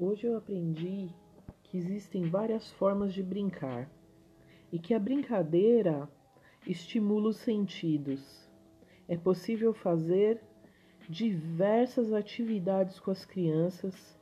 Hoje 0.00 0.28
eu 0.28 0.36
aprendi 0.36 1.10
que 1.64 1.76
existem 1.76 2.30
várias 2.30 2.70
formas 2.70 3.12
de 3.12 3.20
brincar 3.20 3.90
e 4.70 4.78
que 4.78 4.94
a 4.94 4.98
brincadeira 4.98 6.08
estimula 6.64 7.30
os 7.30 7.38
sentidos. 7.38 8.48
É 9.08 9.16
possível 9.16 9.74
fazer 9.74 10.40
diversas 11.08 12.12
atividades 12.12 13.00
com 13.00 13.10
as 13.10 13.24
crianças 13.24 14.16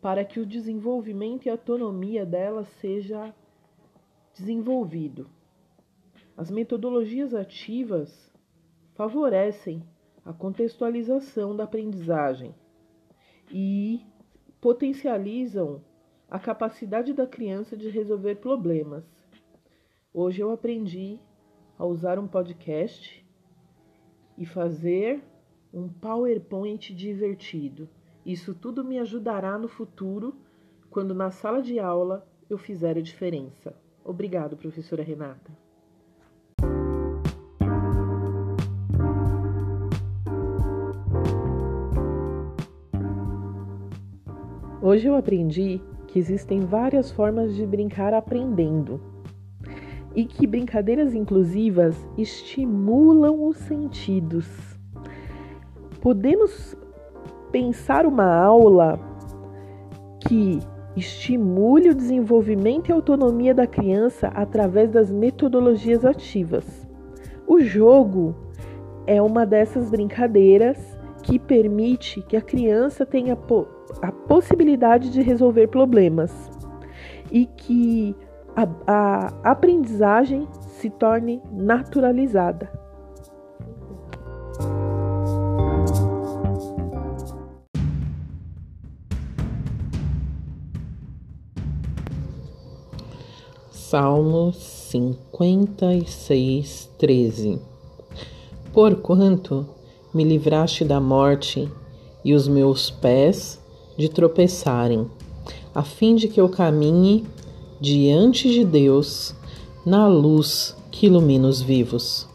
para 0.00 0.24
que 0.24 0.40
o 0.40 0.46
desenvolvimento 0.46 1.44
e 1.44 1.50
autonomia 1.50 2.24
delas 2.24 2.68
seja 2.80 3.34
desenvolvido. 4.32 5.28
As 6.34 6.50
metodologias 6.50 7.34
ativas 7.34 8.32
favorecem 8.94 9.82
a 10.24 10.32
contextualização 10.32 11.54
da 11.54 11.64
aprendizagem 11.64 12.54
e 13.52 14.00
potencializam 14.60 15.82
a 16.28 16.38
capacidade 16.38 17.12
da 17.12 17.26
criança 17.26 17.76
de 17.76 17.88
resolver 17.88 18.36
problemas. 18.36 19.04
Hoje 20.12 20.40
eu 20.40 20.50
aprendi 20.50 21.18
a 21.78 21.86
usar 21.86 22.18
um 22.18 22.26
podcast 22.26 23.24
e 24.36 24.44
fazer 24.44 25.22
um 25.72 25.88
PowerPoint 25.88 26.94
divertido. 26.94 27.88
Isso 28.24 28.54
tudo 28.54 28.84
me 28.84 28.98
ajudará 28.98 29.56
no 29.58 29.68
futuro, 29.68 30.36
quando 30.90 31.14
na 31.14 31.30
sala 31.30 31.62
de 31.62 31.78
aula 31.78 32.26
eu 32.50 32.58
fizer 32.58 32.96
a 32.96 33.02
diferença. 33.02 33.74
Obrigado, 34.04 34.56
professora 34.56 35.02
Renata. 35.02 35.67
Hoje 44.80 45.08
eu 45.08 45.16
aprendi 45.16 45.80
que 46.06 46.20
existem 46.20 46.60
várias 46.60 47.10
formas 47.10 47.52
de 47.56 47.66
brincar 47.66 48.14
aprendendo 48.14 49.00
e 50.14 50.24
que 50.24 50.46
brincadeiras 50.46 51.14
inclusivas 51.14 51.96
estimulam 52.16 53.44
os 53.44 53.56
sentidos. 53.56 54.46
Podemos 56.00 56.76
pensar 57.50 58.06
uma 58.06 58.32
aula 58.32 59.00
que 60.20 60.60
estimule 60.96 61.90
o 61.90 61.94
desenvolvimento 61.94 62.88
e 62.88 62.92
autonomia 62.92 63.52
da 63.52 63.66
criança 63.66 64.28
através 64.28 64.92
das 64.92 65.10
metodologias 65.10 66.04
ativas. 66.04 66.86
O 67.48 67.60
jogo 67.60 68.32
é 69.08 69.20
uma 69.20 69.44
dessas 69.44 69.90
brincadeiras 69.90 70.78
que 71.24 71.36
permite 71.36 72.22
que 72.22 72.36
a 72.36 72.40
criança 72.40 73.04
tenha 73.04 73.34
a 74.02 74.12
possibilidade 74.12 75.10
de 75.10 75.22
resolver 75.22 75.68
problemas 75.68 76.50
e 77.30 77.46
que 77.46 78.14
a, 78.56 78.66
a 78.86 79.26
aprendizagem 79.50 80.46
se 80.78 80.88
torne 80.90 81.40
naturalizada. 81.52 82.70
Salmo 93.70 94.52
56, 94.52 96.90
13 96.98 97.60
Porquanto 98.72 99.66
me 100.12 100.24
livraste 100.24 100.84
da 100.84 101.00
morte 101.00 101.70
e 102.22 102.34
os 102.34 102.46
meus 102.46 102.90
pés 102.90 103.58
de 103.98 104.08
tropeçarem, 104.08 105.06
a 105.74 105.82
fim 105.82 106.14
de 106.14 106.28
que 106.28 106.40
eu 106.40 106.48
caminhe 106.48 107.26
diante 107.80 108.50
de 108.50 108.64
Deus 108.64 109.34
na 109.84 110.06
luz 110.06 110.76
que 110.90 111.06
ilumina 111.06 111.48
os 111.48 111.60
vivos. 111.60 112.26